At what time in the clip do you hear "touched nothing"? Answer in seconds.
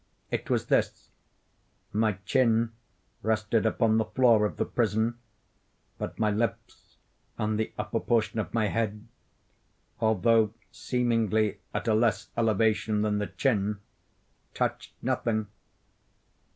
14.55-15.45